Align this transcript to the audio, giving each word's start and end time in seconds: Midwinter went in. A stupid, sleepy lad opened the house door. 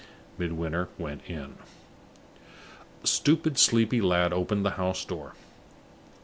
Midwinter 0.35 0.89
went 0.97 1.21
in. 1.29 1.57
A 3.03 3.05
stupid, 3.05 3.59
sleepy 3.59 4.01
lad 4.01 4.33
opened 4.33 4.65
the 4.65 4.71
house 4.71 5.05
door. 5.05 5.35